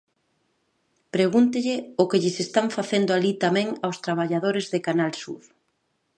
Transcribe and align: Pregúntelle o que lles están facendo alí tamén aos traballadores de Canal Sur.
Pregúntelle 1.15 1.75
o 2.01 2.03
que 2.09 2.21
lles 2.23 2.37
están 2.45 2.67
facendo 2.77 3.11
alí 3.13 3.31
tamén 3.45 3.67
aos 3.85 3.97
traballadores 4.05 4.65
de 4.73 4.79
Canal 4.87 5.11
Sur. 5.21 5.43